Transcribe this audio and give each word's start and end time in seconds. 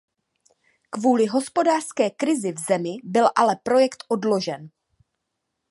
Kvůli 0.89 1.25
hospodářské 1.27 2.09
krizi 2.09 2.51
v 2.51 2.59
zemi 2.59 2.95
byl 3.03 3.29
ale 3.35 3.55
projekt 3.63 4.03
odložen. 4.07 4.69